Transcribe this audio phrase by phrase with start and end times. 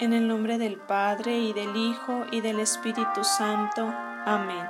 [0.00, 3.92] En el nombre del Padre y del Hijo y del Espíritu Santo.
[4.24, 4.68] Amén.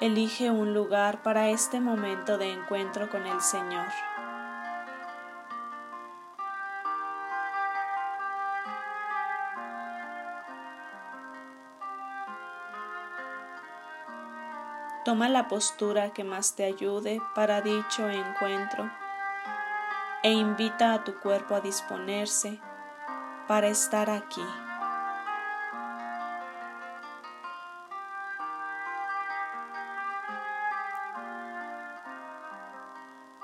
[0.00, 3.88] Elige un lugar para este momento de encuentro con el Señor.
[15.06, 18.90] Toma la postura que más te ayude para dicho encuentro
[20.24, 22.58] e invita a tu cuerpo a disponerse
[23.46, 24.42] para estar aquí.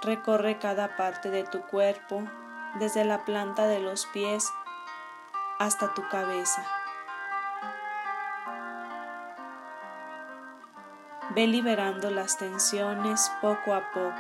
[0.03, 2.25] Recorre cada parte de tu cuerpo
[2.81, 4.53] desde la planta de los pies
[5.61, 6.82] hasta tu cabeza.
[11.35, 14.13] Ve liberando las tensiones poco a poco.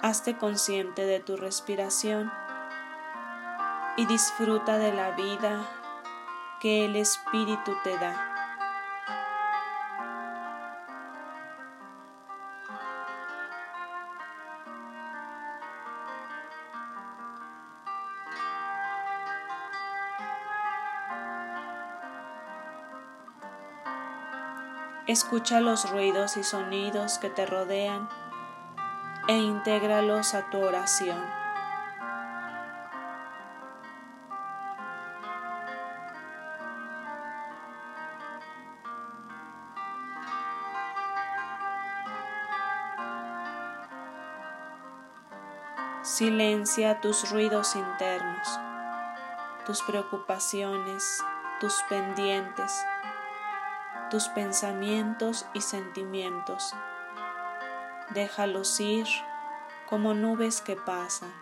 [0.00, 2.32] Hazte consciente de tu respiración
[3.96, 5.64] y disfruta de la vida
[6.60, 8.31] que el Espíritu te da.
[25.08, 28.08] Escucha los ruidos y sonidos que te rodean
[29.26, 31.20] e intégralos a tu oración.
[46.02, 48.60] Silencia tus ruidos internos,
[49.66, 51.24] tus preocupaciones,
[51.58, 52.72] tus pendientes
[54.12, 56.74] tus pensamientos y sentimientos.
[58.10, 59.06] Déjalos ir
[59.88, 61.32] como nubes que pasan.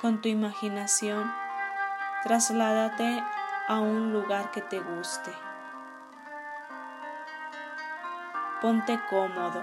[0.00, 1.30] Con tu imaginación,
[2.22, 3.22] trasládate
[3.68, 5.30] a un lugar que te guste.
[8.62, 9.62] Ponte cómodo.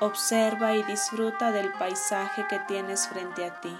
[0.00, 3.78] Observa y disfruta del paisaje que tienes frente a ti.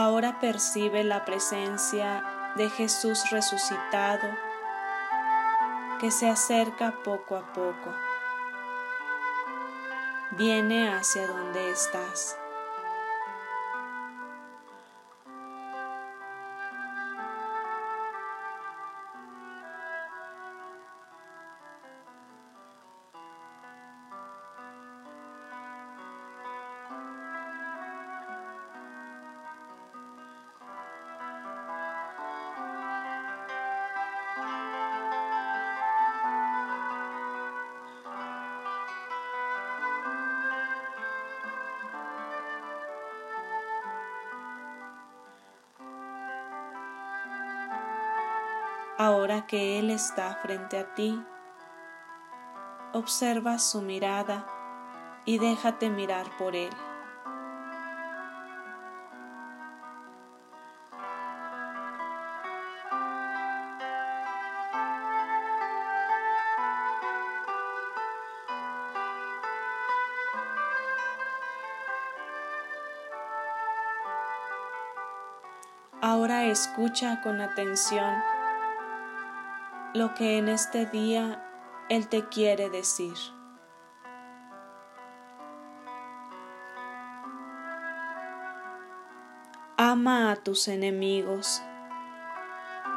[0.00, 2.22] Ahora percibe la presencia
[2.54, 4.28] de Jesús resucitado
[5.98, 7.92] que se acerca poco a poco.
[10.30, 12.37] Viene hacia donde estás.
[49.00, 51.24] Ahora que Él está frente a ti,
[52.92, 54.44] observa su mirada
[55.24, 56.72] y déjate mirar por Él.
[76.00, 78.37] Ahora escucha con atención
[79.94, 81.42] lo que en este día
[81.88, 83.14] Él te quiere decir.
[89.78, 91.62] Ama a tus enemigos,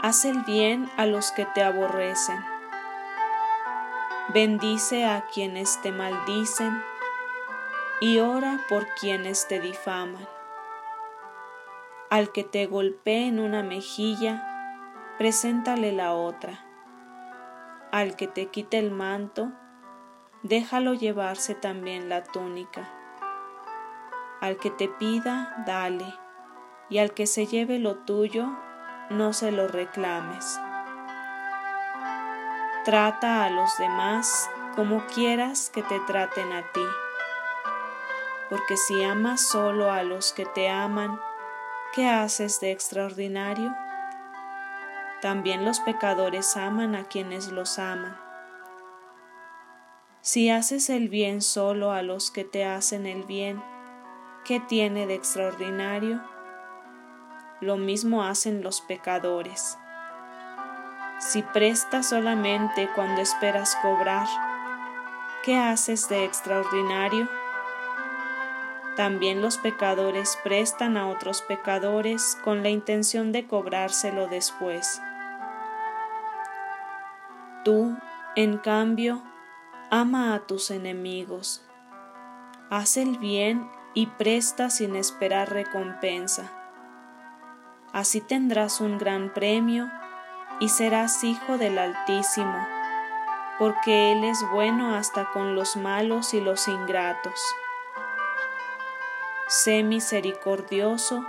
[0.01, 2.43] haz el bien a los que te aborrecen,
[4.33, 6.83] bendice a quienes te maldicen
[8.01, 10.27] y ora por quienes te difaman.
[12.09, 14.43] Al que te golpee en una mejilla,
[15.17, 16.70] preséntale la otra.
[17.91, 19.51] Al que te quite el manto,
[20.43, 22.89] déjalo llevarse también la túnica.
[24.39, 26.05] Al que te pida, dale,
[26.89, 28.47] y al que se lleve lo tuyo,
[29.09, 30.59] no se lo reclames.
[32.85, 36.85] Trata a los demás como quieras que te traten a ti,
[38.49, 41.19] porque si amas solo a los que te aman,
[41.93, 43.75] ¿Qué haces de extraordinario?
[45.21, 48.17] También los pecadores aman a quienes los aman.
[50.21, 53.61] Si haces el bien solo a los que te hacen el bien,
[54.45, 56.21] ¿qué tiene de extraordinario?
[57.59, 59.77] Lo mismo hacen los pecadores.
[61.19, 64.27] Si prestas solamente cuando esperas cobrar,
[65.43, 67.29] ¿qué haces de extraordinario?
[68.95, 75.01] También los pecadores prestan a otros pecadores con la intención de cobrárselo después.
[77.63, 77.95] Tú,
[78.35, 79.21] en cambio,
[79.89, 81.63] ama a tus enemigos,
[82.69, 86.51] haz el bien y presta sin esperar recompensa.
[87.93, 89.91] Así tendrás un gran premio
[90.59, 92.67] y serás hijo del Altísimo,
[93.59, 97.39] porque Él es bueno hasta con los malos y los ingratos
[99.51, 101.25] sé misericordioso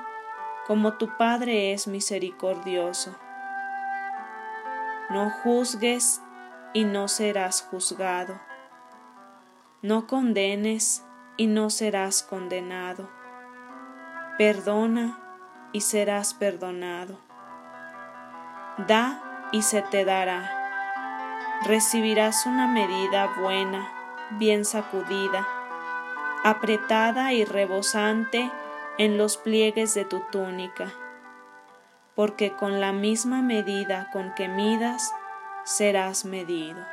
[0.68, 3.12] como tu Padre es misericordioso.
[5.10, 6.21] No juzgues
[6.72, 8.40] y no serás juzgado.
[9.82, 11.04] No condenes
[11.36, 13.08] y no serás condenado.
[14.38, 15.18] Perdona
[15.72, 17.18] y serás perdonado.
[18.88, 21.60] Da y se te dará.
[21.64, 23.88] Recibirás una medida buena,
[24.38, 25.46] bien sacudida
[26.42, 28.50] apretada y rebosante
[28.98, 30.92] en los pliegues de tu túnica,
[32.14, 35.12] porque con la misma medida con que midas
[35.64, 36.84] serás medido.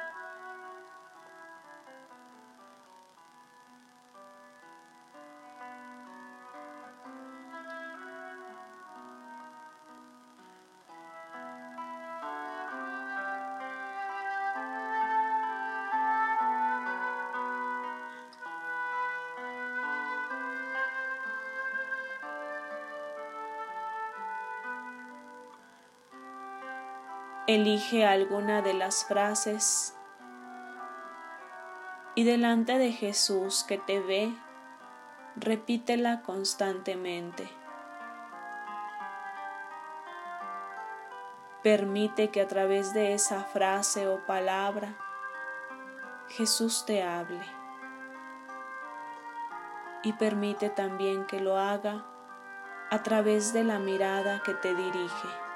[27.50, 29.98] Elige alguna de las frases
[32.14, 34.32] y delante de Jesús que te ve,
[35.36, 37.50] repítela constantemente.
[41.64, 44.96] Permite que a través de esa frase o palabra
[46.28, 47.42] Jesús te hable.
[50.04, 52.06] Y permite también que lo haga
[52.92, 55.49] a través de la mirada que te dirige.